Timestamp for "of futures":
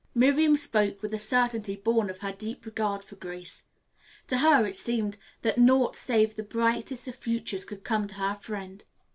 7.07-7.65